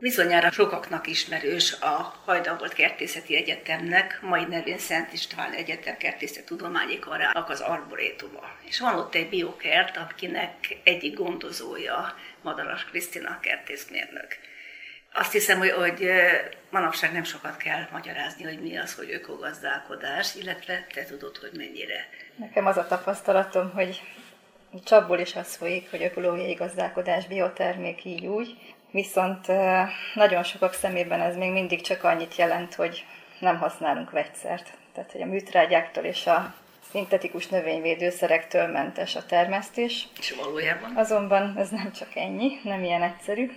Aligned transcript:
Bizonyára 0.00 0.50
sokaknak 0.50 1.06
ismerős 1.06 1.72
a 1.80 2.14
Hajdangolt 2.24 2.72
Kertészeti 2.72 3.36
Egyetemnek, 3.36 4.18
mai 4.22 4.44
nevén 4.44 4.78
Szent 4.78 5.12
István 5.12 5.52
Egyetem 5.52 5.96
Kertészettudományi 5.96 6.98
Karának 6.98 7.48
az 7.48 7.60
arborétuma. 7.60 8.40
És 8.64 8.80
van 8.80 8.98
ott 8.98 9.14
egy 9.14 9.28
biokert, 9.28 9.96
akinek 9.96 10.54
egyik 10.84 11.16
gondozója 11.16 12.14
Madaras 12.42 12.84
Krisztina 12.84 13.40
kertészmérnök. 13.40 14.36
Azt 15.12 15.32
hiszem, 15.32 15.58
hogy, 15.58 15.70
hogy 15.70 16.10
manapság 16.70 17.12
nem 17.12 17.24
sokat 17.24 17.56
kell 17.56 17.88
magyarázni, 17.92 18.44
hogy 18.44 18.60
mi 18.60 18.76
az, 18.76 18.94
hogy 18.94 19.12
ökogazdálkodás, 19.12 20.34
illetve 20.34 20.86
te 20.94 21.04
tudod, 21.04 21.36
hogy 21.36 21.52
mennyire. 21.56 22.08
Nekem 22.36 22.66
az 22.66 22.76
a 22.76 22.86
tapasztalatom, 22.86 23.70
hogy 23.70 24.02
csapból 24.84 25.18
is 25.18 25.34
az 25.34 25.56
folyik, 25.56 25.90
hogy 25.90 26.02
ökológiai 26.02 26.54
gazdálkodás, 26.54 27.26
biotermék 27.26 28.04
így 28.04 28.26
úgy, 28.26 28.56
viszont 28.90 29.46
nagyon 30.14 30.42
sokak 30.42 30.72
szemében 30.72 31.20
ez 31.20 31.36
még 31.36 31.50
mindig 31.52 31.80
csak 31.80 32.04
annyit 32.04 32.36
jelent, 32.36 32.74
hogy 32.74 33.04
nem 33.38 33.58
használunk 33.58 34.10
vegyszert. 34.10 34.72
Tehát, 34.92 35.12
hogy 35.12 35.22
a 35.22 35.26
műtrágyáktól 35.26 36.04
és 36.04 36.26
a 36.26 36.54
szintetikus 36.90 37.46
növényvédőszerektől 37.46 38.66
mentes 38.66 39.16
a 39.16 39.26
termesztés. 39.26 40.08
És 40.18 40.34
valójában? 40.42 40.96
Azonban 40.96 41.54
ez 41.56 41.68
nem 41.68 41.92
csak 41.92 42.08
ennyi, 42.14 42.60
nem 42.62 42.84
ilyen 42.84 43.02
egyszerű. 43.02 43.50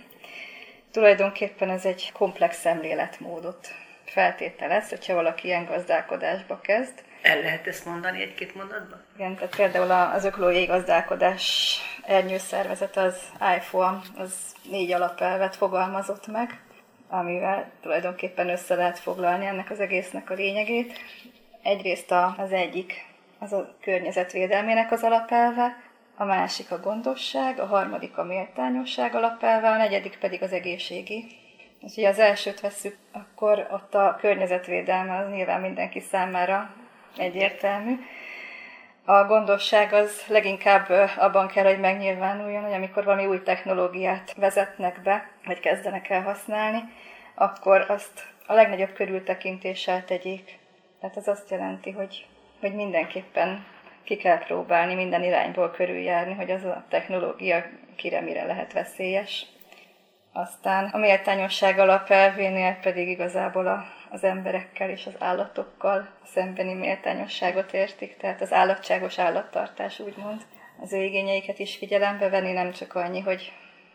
Tulajdonképpen 0.90 1.70
ez 1.70 1.84
egy 1.84 2.12
komplex 2.12 2.60
szemléletmódot 2.60 3.68
feltételez, 4.04 4.88
hogyha 4.88 5.14
valaki 5.14 5.46
ilyen 5.46 5.64
gazdálkodásba 5.64 6.60
kezd. 6.60 7.02
El 7.22 7.40
lehet 7.40 7.66
ezt 7.66 7.84
mondani 7.84 8.22
egy-két 8.22 8.54
mondatban? 8.54 9.02
Igen, 9.14 9.34
tehát 9.34 9.56
például 9.56 10.14
az 10.14 10.24
ökológiai 10.24 10.64
gazdálkodás 10.64 11.78
ernyőszervezet, 12.06 12.96
az 12.96 13.16
IFOA, 13.56 14.02
az 14.16 14.34
négy 14.70 14.92
alapelvet 14.92 15.56
fogalmazott 15.56 16.26
meg, 16.26 16.60
amivel 17.08 17.70
tulajdonképpen 17.80 18.48
össze 18.48 18.74
lehet 18.74 18.98
foglalni 18.98 19.46
ennek 19.46 19.70
az 19.70 19.80
egésznek 19.80 20.30
a 20.30 20.34
lényegét. 20.34 20.98
Egyrészt 21.62 22.14
az 22.36 22.52
egyik 22.52 23.04
az 23.38 23.52
a 23.52 23.74
környezetvédelmének 23.80 24.92
az 24.92 25.02
alapelve, 25.02 25.76
a 26.16 26.24
másik 26.24 26.70
a 26.70 26.80
gondosság, 26.80 27.58
a 27.58 27.66
harmadik 27.66 28.18
a 28.18 28.24
méltányosság 28.24 29.14
alapelve, 29.14 29.70
a 29.70 29.76
negyedik 29.76 30.18
pedig 30.18 30.42
az 30.42 30.52
egészségi. 30.52 31.26
És 31.80 32.04
az 32.04 32.18
elsőt 32.18 32.60
veszük, 32.60 32.96
akkor 33.12 33.68
ott 33.70 33.94
a 33.94 34.16
környezetvédelme 34.20 35.16
az 35.16 35.30
nyilván 35.30 35.60
mindenki 35.60 36.00
számára 36.00 36.74
egyértelmű. 37.16 37.98
A 39.04 39.24
gondosság 39.24 39.92
az 39.92 40.24
leginkább 40.28 40.88
abban 41.16 41.46
kell, 41.46 41.64
hogy 41.64 41.80
megnyilvánuljon, 41.80 42.62
hogy 42.62 42.72
amikor 42.72 43.04
valami 43.04 43.26
új 43.26 43.42
technológiát 43.42 44.34
vezetnek 44.36 45.00
be, 45.02 45.30
vagy 45.44 45.60
kezdenek 45.60 46.10
el 46.10 46.22
használni, 46.22 46.82
akkor 47.34 47.84
azt 47.88 48.26
a 48.46 48.52
legnagyobb 48.52 48.92
körültekintéssel 48.92 50.04
tegyék. 50.04 50.58
Tehát 51.00 51.16
ez 51.16 51.28
azt 51.28 51.50
jelenti, 51.50 51.90
hogy, 51.90 52.26
hogy 52.60 52.74
mindenképpen 52.74 53.64
ki 54.04 54.16
kell 54.16 54.38
próbálni, 54.38 54.94
minden 54.94 55.22
irányból 55.22 55.70
körüljárni, 55.70 56.34
hogy 56.34 56.50
az 56.50 56.64
a 56.64 56.84
technológia 56.88 57.64
kire 57.96 58.20
mire 58.20 58.44
lehet 58.44 58.72
veszélyes. 58.72 59.46
Aztán 60.32 60.84
a 60.84 60.98
méltányosság 60.98 61.78
alapelvénél 61.78 62.78
pedig 62.82 63.08
igazából 63.08 63.66
a, 63.66 63.84
az 64.10 64.24
emberekkel 64.24 64.90
és 64.90 65.06
az 65.06 65.14
állatokkal 65.18 66.08
szembeni 66.24 66.74
méltányosságot 66.74 67.72
értik, 67.72 68.16
tehát 68.16 68.40
az 68.40 68.52
állatságos 68.52 69.18
állattartás 69.18 69.98
úgymond. 69.98 70.42
Az 70.80 70.92
ő 70.92 71.02
igényeiket 71.02 71.58
is 71.58 71.76
figyelembe 71.76 72.28
venni, 72.28 72.52
nem 72.52 72.72
csak 72.72 72.94
annyi, 72.94 73.20
hogy 73.20 73.52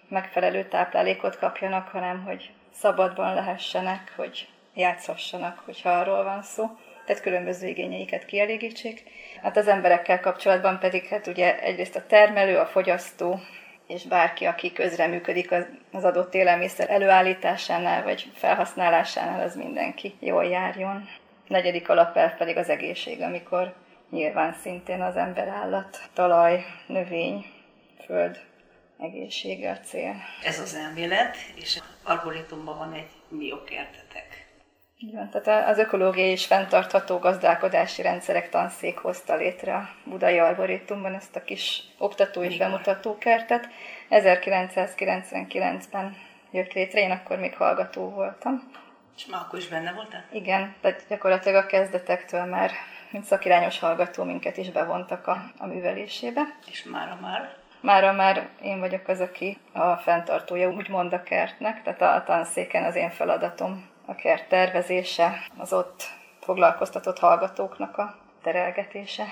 megfelelő 0.08 0.68
táplálékot 0.68 1.38
kapjanak, 1.38 1.88
hanem 1.88 2.24
hogy 2.24 2.52
szabadban 2.74 3.34
lehessenek, 3.34 4.14
hogy 4.16 4.48
játszhassanak, 4.74 5.62
hogyha 5.66 5.90
arról 5.90 6.24
van 6.24 6.44
szó. 6.44 6.70
Tehát 7.06 7.22
különböző 7.22 7.68
igényeiket 7.68 8.26
kielégítsék. 8.26 9.04
Hát 9.42 9.58
az 9.58 9.68
emberekkel 9.68 10.20
kapcsolatban 10.20 10.80
pedig 10.80 11.06
hát 11.08 11.28
ugye 11.28 11.60
egyrészt 11.60 11.96
a 11.96 12.06
termelő, 12.06 12.58
a 12.58 12.66
fogyasztó, 12.66 13.40
és 13.88 14.04
bárki, 14.04 14.46
aki 14.46 14.74
közreműködik 14.74 15.52
az 15.92 16.04
adott 16.04 16.34
élelmiszer 16.34 16.90
előállításánál 16.90 18.04
vagy 18.04 18.32
felhasználásánál, 18.34 19.42
az 19.42 19.56
mindenki 19.56 20.16
jól 20.20 20.46
járjon. 20.46 21.10
Negyedik 21.48 21.90
alapelv 21.90 22.38
pedig 22.38 22.58
az 22.58 22.70
egészség, 22.70 23.22
amikor 23.22 23.74
nyilván 24.10 24.54
szintén 24.54 25.02
az 25.02 25.16
ember 25.16 25.48
állat, 25.48 26.02
talaj, 26.14 26.66
növény, 26.88 27.46
föld 28.06 28.40
egészsége 28.98 29.72
a 29.72 29.86
cél. 29.86 30.16
Ez 30.44 30.60
az 30.60 30.76
elmélet, 30.76 31.38
és 31.56 31.82
arborétumban 32.04 32.78
van 32.78 32.94
egy 32.94 33.12
biokertetek. 33.30 34.27
Igen, 35.00 35.30
tehát 35.30 35.70
az 35.70 35.78
ökológiai 35.78 36.30
és 36.30 36.46
fenntartható 36.46 37.18
gazdálkodási 37.18 38.02
rendszerek 38.02 38.50
tanszék 38.50 38.98
hozta 38.98 39.36
létre 39.36 39.76
a 39.76 39.90
Budai 40.04 40.38
Arborétumban 40.38 41.14
ezt 41.14 41.36
a 41.36 41.44
kis 41.44 41.84
oktató 41.98 42.44
és 42.44 42.58
bemutató 42.58 43.18
kertet. 43.18 43.68
1999-ben 44.10 46.16
jött 46.52 46.74
létre, 46.74 47.00
én 47.00 47.12
akkor 47.12 47.40
még 47.40 47.56
hallgató 47.56 48.10
voltam. 48.10 48.72
És 49.16 49.26
már 49.26 49.42
akkor 49.42 49.60
is 49.60 49.68
benne 49.68 49.94
voltál? 49.94 50.26
Igen, 50.32 50.76
tehát 50.82 51.06
gyakorlatilag 51.10 51.64
a 51.64 51.68
kezdetektől 51.68 52.46
már, 52.46 52.72
mint 53.12 53.26
szakirányos 53.26 53.80
hallgató, 53.80 54.24
minket 54.24 54.58
is 54.58 54.72
bevontak 54.72 55.28
a, 55.28 55.52
a 55.58 55.66
művelésébe. 55.66 56.42
És 56.72 56.84
mára 56.84 57.18
már? 57.22 57.56
Mára 57.82 58.12
már 58.12 58.48
én 58.62 58.80
vagyok 58.80 59.08
az, 59.08 59.20
aki 59.20 59.58
a 59.74 59.96
fenntartója, 59.96 60.70
úgymond 60.70 61.14
a 61.14 61.24
kertnek, 61.24 61.84
tehát 61.84 62.02
a 62.02 62.24
tanszéken 62.26 62.84
az 62.84 62.96
én 62.96 63.10
feladatom 63.10 63.96
a 64.08 64.16
kert 64.16 64.48
tervezése, 64.50 65.48
az 65.58 65.74
ott 65.74 66.04
foglalkoztatott 66.42 67.20
hallgatóknak 67.20 67.98
a 67.98 68.18
terelgetése. 68.44 69.26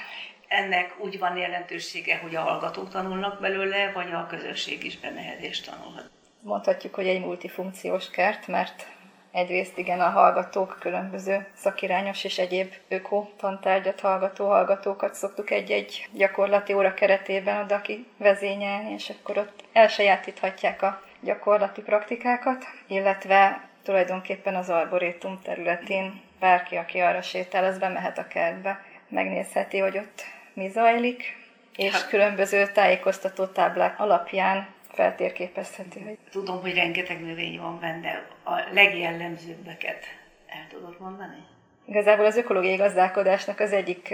Ennek 0.48 0.96
úgy 1.00 1.20
van 1.20 1.38
jelentősége, 1.38 2.18
hogy 2.18 2.36
a 2.36 2.42
hallgatók 2.42 2.90
tanulnak 2.90 3.40
belőle, 3.40 3.92
vagy 3.92 4.12
a 4.12 4.28
közösség 4.30 4.84
is 4.84 5.00
benehezést 5.00 5.70
tanulhat? 5.70 6.10
Mondhatjuk, 6.42 6.96
hogy 6.96 7.08
egy 7.08 7.20
multifunkciós 7.20 8.10
kert, 8.10 8.48
mert 8.48 8.88
egyrészt 9.32 9.78
igen 9.78 10.00
a 10.00 10.10
hallgatók 10.10 10.78
különböző 10.80 11.48
szakirányos 11.54 12.24
és 12.24 12.38
egyéb 12.38 12.74
öko 12.88 13.28
tantárgyat 13.38 14.00
hallgató 14.00 14.48
hallgatókat 14.48 15.14
szoktuk 15.14 15.52
egy-egy 15.52 16.10
gyakorlati 16.12 16.74
óra 16.74 16.94
keretében 16.94 17.64
oda 17.64 17.82
ki 17.82 18.06
vezényelni, 18.18 18.94
és 18.94 19.10
akkor 19.10 19.38
ott 19.38 19.64
elsajátíthatják 19.74 20.82
a 20.82 21.02
gyakorlati 21.22 21.82
praktikákat, 21.82 22.66
illetve 22.88 23.70
tulajdonképpen 23.86 24.56
az 24.56 24.70
arborétum 24.70 25.40
területén 25.44 26.22
bárki, 26.40 26.76
aki 26.76 27.00
arra 27.00 27.22
sétál, 27.22 27.64
az 27.64 27.78
bemehet 27.78 28.18
a 28.18 28.28
kertbe, 28.28 28.84
megnézheti, 29.10 29.78
hogy 29.78 29.98
ott 29.98 30.24
mi 30.54 30.70
zajlik, 30.70 31.38
és 31.76 31.92
hát. 31.92 32.08
különböző 32.08 32.68
tájékoztató 32.68 33.46
táblák 33.46 34.00
alapján 34.00 34.68
feltérképezheti. 34.92 36.00
Hogy... 36.00 36.18
Tudom, 36.32 36.62
hogy 36.62 36.74
rengeteg 36.74 37.22
növény 37.22 37.60
van 37.60 37.80
benne. 37.80 38.26
A 38.44 38.62
legjellemzőbbeket 38.72 40.04
el 40.48 40.68
tudod 40.70 40.96
mondani? 41.00 41.44
Igazából 41.86 42.26
az 42.26 42.38
ökológiai 42.38 42.76
gazdálkodásnak 42.76 43.60
az 43.60 43.74
egyik 43.74 44.14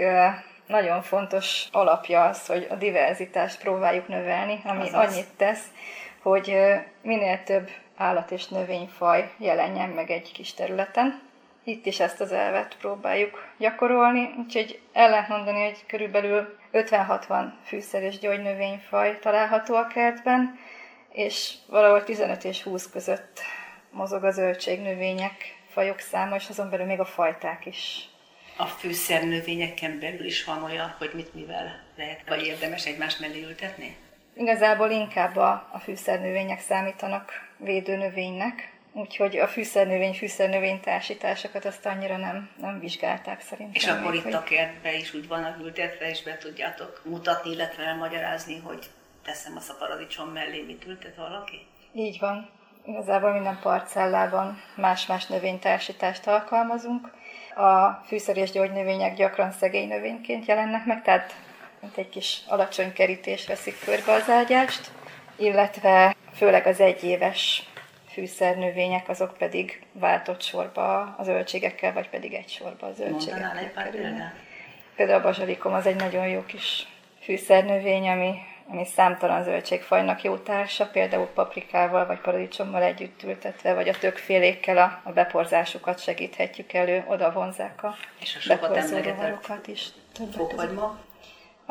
nagyon 0.66 1.02
fontos 1.02 1.68
alapja 1.72 2.24
az, 2.24 2.46
hogy 2.46 2.66
a 2.70 2.74
diverzitást 2.74 3.62
próbáljuk 3.62 4.08
növelni, 4.08 4.60
ami 4.64 4.88
Azaz. 4.88 4.94
annyit 4.94 5.28
tesz, 5.36 5.66
hogy 6.22 6.56
minél 7.02 7.42
több 7.42 7.70
állat- 7.96 8.30
és 8.30 8.46
növényfaj 8.46 9.30
jelenjen 9.38 9.88
meg 9.88 10.10
egy 10.10 10.32
kis 10.32 10.54
területen. 10.54 11.22
Itt 11.64 11.86
is 11.86 12.00
ezt 12.00 12.20
az 12.20 12.32
elvet 12.32 12.76
próbáljuk 12.76 13.48
gyakorolni, 13.58 14.34
úgyhogy 14.38 14.80
el 14.92 15.10
lehet 15.10 15.28
mondani, 15.28 15.64
hogy 15.64 15.86
körülbelül 15.86 16.58
50-60 16.72 17.52
fűszer 17.64 18.02
és 18.02 18.18
gyógynövényfaj 18.18 19.18
található 19.18 19.74
a 19.74 19.86
kertben, 19.86 20.58
és 21.12 21.54
valahol 21.66 22.04
15 22.04 22.44
és 22.44 22.62
20 22.62 22.90
között 22.90 23.40
mozog 23.90 24.24
a 24.24 24.30
zöldségnövények 24.30 25.34
fajok 25.68 25.98
száma, 25.98 26.36
és 26.36 26.48
azon 26.48 26.70
belül 26.70 26.86
még 26.86 27.00
a 27.00 27.04
fajták 27.04 27.66
is. 27.66 28.08
A 28.56 28.64
fűszernövényeken 28.64 29.98
belül 29.98 30.24
is 30.24 30.44
van 30.44 30.62
olyan, 30.62 30.94
hogy 30.98 31.10
mit 31.14 31.34
mivel 31.34 31.82
lehet, 31.96 32.20
vagy 32.28 32.46
érdemes 32.46 32.86
egymás 32.86 33.16
mellé 33.16 33.42
ültetni? 33.42 33.96
Igazából 34.34 34.90
inkább 34.90 35.36
a, 35.36 35.68
a 35.72 35.78
fűszernövények 35.78 36.60
számítanak 36.60 37.32
védőnövénynek, 37.56 38.72
úgyhogy 38.92 39.36
a 39.36 39.48
fűszernövény, 39.48 40.14
fűszernövény 40.14 40.80
társításokat 40.80 41.64
azt 41.64 41.86
annyira 41.86 42.16
nem, 42.16 42.50
nem 42.60 42.80
vizsgálták 42.80 43.40
szerintem. 43.40 43.74
És 43.74 43.86
akkor 43.86 44.10
még, 44.10 44.18
itt 44.18 44.22
hogy... 44.22 44.32
a 44.32 44.42
kertbe 44.42 44.96
is 44.96 45.14
úgy 45.14 45.28
vannak 45.28 45.58
ültetve, 45.58 46.08
és 46.08 46.22
be 46.22 46.38
tudjátok 46.38 47.00
mutatni, 47.04 47.50
illetve 47.50 47.82
elmagyarázni, 47.82 48.60
hogy 48.64 48.86
teszem 49.24 49.56
a 49.56 49.60
szaparadicsom 49.60 50.28
mellé, 50.28 50.62
mit 50.66 50.84
ültet 50.86 51.16
valaki? 51.16 51.66
Így 51.92 52.18
van. 52.20 52.50
Igazából 52.84 53.32
minden 53.32 53.58
parcellában 53.62 54.62
más-más 54.74 55.26
növénytársítást 55.26 56.26
alkalmazunk. 56.26 57.12
A 57.54 57.88
fűszer 58.06 58.36
és 58.36 58.50
gyógynövények 58.50 59.14
gyakran 59.14 59.52
szegény 59.52 59.88
növényként 59.88 60.46
jelennek 60.46 60.84
meg, 60.84 61.02
tehát 61.02 61.34
mint 61.82 61.96
egy 61.96 62.08
kis 62.08 62.40
alacsony 62.46 62.92
kerítés 62.92 63.46
veszik 63.46 63.84
körbe 63.84 64.12
az 64.12 64.30
ágyást, 64.30 64.90
illetve 65.36 66.16
főleg 66.34 66.66
az 66.66 66.80
egyéves 66.80 67.70
fűszernövények, 68.12 69.08
azok 69.08 69.36
pedig 69.38 69.82
váltott 69.92 70.42
sorba 70.42 71.14
a 71.18 71.22
zöldségekkel, 71.22 71.92
vagy 71.92 72.08
pedig 72.08 72.34
egy 72.34 72.48
sorba 72.48 72.86
a 72.86 72.92
zöldségekkel 72.92 73.70
pár 73.74 73.90
Például 74.96 75.18
a 75.18 75.22
bazsalikom 75.22 75.72
az 75.72 75.86
egy 75.86 75.96
nagyon 75.96 76.28
jó 76.28 76.44
kis 76.46 76.86
fűszernövény, 77.20 78.08
ami, 78.08 78.34
ami 78.68 78.84
számtalan 78.84 79.42
zöldségfajnak 79.42 80.22
jó 80.22 80.36
társa, 80.36 80.86
például 80.86 81.26
paprikával 81.26 82.06
vagy 82.06 82.20
paradicsommal 82.20 82.82
együtt 82.82 83.22
ültetve, 83.22 83.74
vagy 83.74 83.88
a 83.88 83.98
tökfélékkel 83.98 84.78
a, 84.78 85.00
a 85.04 85.12
beporzásukat 85.12 86.02
segíthetjük 86.02 86.72
elő, 86.72 87.04
oda 87.06 87.32
vonzák 87.32 87.82
a 87.82 87.94
És 88.20 88.36
a 88.36 88.40
sokat 88.40 89.66
is. 89.66 89.88
Fokhagyma? 90.36 90.98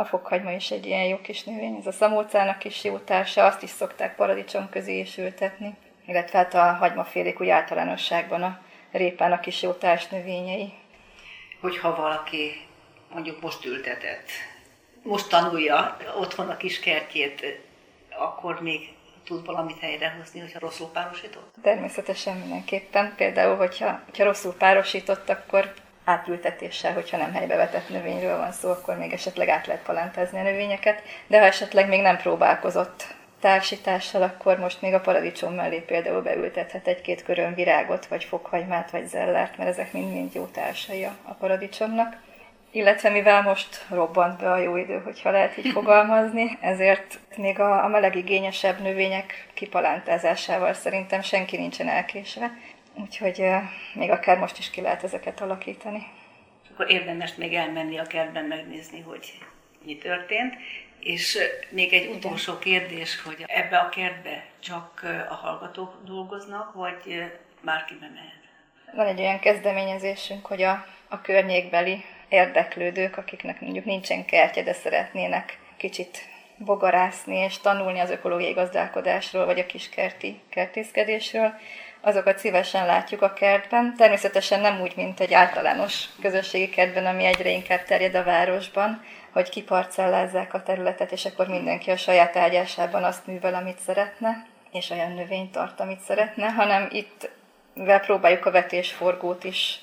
A 0.02 0.06
fokhagyma 0.06 0.52
is 0.52 0.72
egy 0.72 0.86
ilyen 0.86 1.04
jó 1.04 1.22
kis 1.22 1.44
növény, 1.44 1.76
ez 1.80 1.88
a 1.88 1.92
szamócának 1.92 2.64
is 2.64 2.84
jó 2.84 2.98
társa, 2.98 3.46
azt 3.46 3.64
is 3.64 3.70
szokták 3.70 4.16
paradicsom 4.16 4.70
közé 4.70 5.00
is 5.00 5.18
ültetni, 5.18 5.76
illetve 6.06 6.38
hát 6.38 6.54
a 6.54 6.74
hagymafélék 6.74 7.42
úgy 7.42 7.50
általánosságban 7.50 8.44
a 8.44 8.60
répának 8.92 9.46
is 9.46 9.62
jó 9.62 9.72
társnövényei. 9.72 10.74
Hogyha 11.60 11.96
valaki 11.96 12.68
mondjuk 13.14 13.42
most 13.42 13.66
ültetett, 13.66 14.30
most 15.04 15.30
tanulja 15.30 15.98
otthon 16.20 16.50
a 16.50 16.58
kis 16.58 16.80
kertjét, 16.80 17.62
akkor 18.10 18.62
még 18.62 18.94
tud 19.26 19.46
valamit 19.46 19.80
helyrehozni, 19.80 20.40
hogyha 20.40 20.60
rosszul 20.60 20.88
párosított? 20.88 21.54
Természetesen 21.62 22.38
mindenképpen. 22.38 23.14
Például, 23.16 23.56
hogyha, 23.56 24.02
hogyha 24.06 24.24
rosszul 24.24 24.54
párosított, 24.54 25.30
akkor 25.30 25.74
átültetéssel, 26.04 26.94
hogyha 26.94 27.18
nem 27.18 27.34
helybevetett 27.34 27.90
növényről 27.90 28.38
van 28.38 28.52
szó, 28.52 28.70
akkor 28.70 28.98
még 28.98 29.14
esetleg 29.14 29.50
át 29.50 29.68
lehet 29.68 29.84
palántázni 29.84 30.40
a 30.40 30.44
növényeket, 30.44 31.02
de 31.28 31.40
ha 31.40 31.46
esetleg 31.46 31.88
még 31.88 32.02
nem 32.02 32.18
próbálkozott 32.18 33.14
társítással, 33.40 34.22
akkor 34.22 34.58
most 34.58 34.82
még 34.82 34.94
a 34.94 35.00
paradicsom 35.00 35.54
mellé 35.54 35.80
például 35.80 36.22
beültethet 36.22 36.88
egy-két 36.88 37.24
körön 37.24 37.54
virágot, 37.54 38.06
vagy 38.06 38.24
fokhagymát, 38.24 38.92
vagy 38.92 39.08
zellert, 39.08 39.58
mert 39.58 39.70
ezek 39.70 39.94
mind-mind 39.94 40.34
jó 40.34 40.46
társai 40.46 41.04
a 41.04 41.34
paradicsomnak. 41.40 42.18
Illetve 42.72 43.10
mivel 43.10 43.42
most 43.42 43.86
robbant 43.90 44.40
be 44.40 44.52
a 44.52 44.58
jó 44.58 44.76
idő, 44.76 45.02
hogyha 45.04 45.32
lehet 45.32 45.58
így 45.58 45.72
fogalmazni, 45.78 46.58
ezért 46.62 47.20
még 47.36 47.60
a, 47.60 47.84
a 47.84 47.88
melegigényesebb 47.88 48.80
növények 48.80 49.48
kipalántázásával 49.54 50.74
szerintem 50.74 51.22
senki 51.22 51.58
nincsen 51.58 51.90
elkésve. 51.90 52.52
Úgyhogy 52.94 53.46
még 53.94 54.10
akár 54.10 54.38
most 54.38 54.58
is 54.58 54.70
ki 54.70 54.82
lehet 54.82 55.04
ezeket 55.04 55.42
alakítani. 55.42 56.08
Akkor 56.72 56.92
érdemes 56.92 57.36
még 57.36 57.54
elmenni 57.54 57.98
a 57.98 58.04
kertben 58.04 58.46
megnézni, 58.46 59.02
hogy 59.02 59.38
mi 59.86 59.98
történt. 59.98 60.54
És 61.00 61.38
még 61.70 61.94
egy 61.94 62.08
utolsó 62.08 62.58
kérdés, 62.58 63.22
hogy 63.22 63.44
ebbe 63.48 63.78
a 63.78 63.90
kertbe 63.90 64.46
csak 64.60 65.02
a 65.30 65.34
hallgatók 65.34 66.02
dolgoznak, 66.06 66.74
vagy 66.74 67.24
bárki 67.62 67.94
bemehet? 67.94 68.40
Van 68.94 69.06
egy 69.06 69.20
olyan 69.20 69.40
kezdeményezésünk, 69.40 70.46
hogy 70.46 70.62
a, 70.62 70.86
a 71.08 71.22
környékbeli 71.22 72.04
érdeklődők, 72.30 73.18
akiknek 73.18 73.62
mondjuk 73.62 73.86
nincsen 73.86 74.26
kertje, 74.26 74.64
de 74.64 74.74
szeretnének 74.74 75.60
kicsit 75.78 76.30
bogarászni 76.58 77.38
és 77.38 77.58
tanulni 77.58 78.00
az 78.00 78.10
ökológiai 78.10 78.54
gazdálkodásról, 78.54 79.46
vagy 79.46 79.60
a 79.60 79.66
kiskerti 79.66 80.40
kertészkedésről, 80.50 81.54
azokat 82.02 82.38
szívesen 82.38 82.86
látjuk 82.86 83.22
a 83.22 83.34
kertben. 83.34 83.96
Természetesen 83.98 84.60
nem 84.60 84.82
úgy, 84.82 84.94
mint 84.96 85.20
egy 85.20 85.34
általános 85.34 86.06
közösségi 86.22 86.70
kertben, 86.70 87.06
ami 87.06 87.26
egyre 87.26 87.50
inkább 87.50 87.84
terjed 87.84 88.16
a 88.16 88.24
városban, 88.24 89.04
hogy 89.32 89.50
kiparcellázzák 89.50 90.54
a 90.54 90.64
területet, 90.64 91.12
és 91.12 91.26
akkor 91.26 91.48
mindenki 91.48 91.92
a 91.92 91.98
saját 91.98 92.38
ágyásában 92.38 93.04
azt 93.04 93.28
művel, 93.28 93.54
amit 93.54 93.80
szeretne, 93.80 94.46
és 94.72 94.90
olyan 94.90 95.12
növényt 95.12 95.52
tart, 95.52 95.80
amit 95.80 96.00
szeretne, 96.00 96.50
hanem 96.50 96.88
itt, 96.92 97.30
próbáljuk 98.06 98.46
a 98.46 98.52
vetésforgót 98.52 99.44
is 99.44 99.80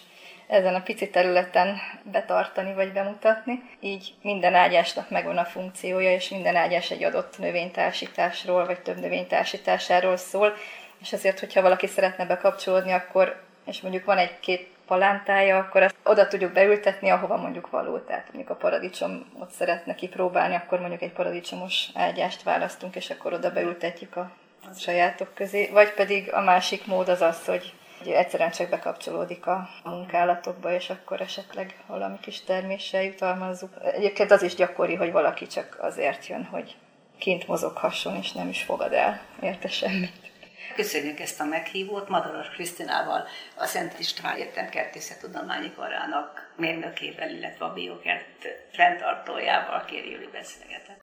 ezen 0.47 0.75
a 0.75 0.83
pici 0.83 1.11
területen 1.11 1.77
betartani 2.03 2.75
vagy 2.75 2.93
bemutatni. 2.93 3.63
Így 3.81 4.15
minden 4.23 4.55
ágyásnak 4.55 5.11
megvan 5.11 5.37
a 5.37 5.45
funkciója, 5.45 6.13
és 6.13 6.29
minden 6.29 6.57
ágyás 6.57 6.91
egy 6.91 7.05
adott 7.05 7.39
növénytársításról, 7.39 8.67
vagy 8.67 8.81
több 8.81 9.01
növénytársításáról 9.01 10.17
szól, 10.17 10.55
és 11.01 11.13
ezért, 11.13 11.41
hogyha 11.41 11.63
valaki 11.63 11.87
szeretne 11.87 12.27
bekapcsolódni, 12.27 12.93
akkor, 12.93 13.41
és 13.65 13.81
mondjuk 13.81 14.05
van 14.05 14.19
egy-két 14.19 14.69
palántája, 14.87 15.59
akkor 15.59 15.83
ezt 15.83 15.95
oda 16.05 16.29
tudjuk 16.29 16.53
beültetni, 16.53 17.09
ahova 17.09 17.37
mondjuk 17.37 17.71
való. 17.71 17.99
Tehát 17.99 18.27
mondjuk 18.33 18.51
a 18.51 18.61
paradicsomot 18.61 19.51
szeretne 19.51 19.95
kipróbálni, 19.95 20.55
akkor 20.55 20.81
mondjuk 20.81 21.03
egy 21.03 21.13
paradicsomos 21.13 21.89
ágyást 21.95 22.43
választunk, 22.43 22.97
és 22.97 23.11
akkor 23.11 23.33
oda 23.33 23.51
beültetjük 23.51 24.17
a 24.17 24.31
sajátok 24.79 25.35
közé. 25.35 25.69
Vagy 25.73 25.93
pedig 25.93 26.33
a 26.33 26.41
másik 26.41 26.87
mód 26.87 27.09
az 27.09 27.21
az, 27.21 27.45
hogy 27.45 27.73
egyszerűen 28.07 28.51
csak 28.51 28.69
bekapcsolódik 28.69 29.47
a 29.47 29.69
munkálatokba, 29.85 30.73
és 30.73 30.91
akkor 30.91 31.21
esetleg 31.21 31.75
valami 31.87 32.17
kis 32.21 32.45
terméssel 32.45 33.03
jutalmazzuk. 33.03 33.73
Egyébként 33.95 34.31
az 34.31 34.43
is 34.43 34.55
gyakori, 34.55 34.95
hogy 34.95 35.13
valaki 35.13 35.47
csak 35.47 35.79
azért 35.81 36.27
jön, 36.27 36.45
hogy 36.45 36.77
kint 37.19 37.47
mozoghasson, 37.47 38.17
és 38.17 38.33
nem 38.33 38.49
is 38.49 38.63
fogad 38.63 38.93
el 38.93 39.21
érte 39.41 39.69
semmit. 39.69 40.28
Köszönjük 40.75 41.21
ezt 41.21 41.41
a 41.41 41.45
meghívót 41.45 42.09
Madaras 42.09 42.49
Krisztinával, 42.49 43.27
a 43.55 43.67
Szent 43.67 43.99
István 43.99 44.35
Egyetem 44.35 44.69
Kertészettudományi 44.69 45.73
Karának 45.73 46.53
mérnökével, 46.57 47.31
illetve 47.31 47.65
a 47.65 47.73
Biokert 47.73 48.47
fenntartójával 48.73 49.85
Júli 49.89 50.29
beszélgetett. 50.33 50.97